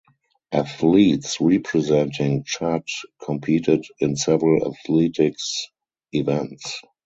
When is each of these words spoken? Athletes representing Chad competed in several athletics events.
Athletes 0.51 1.39
representing 1.39 2.43
Chad 2.43 2.81
competed 3.23 3.85
in 3.99 4.15
several 4.15 4.73
athletics 4.75 5.67
events. 6.11 6.81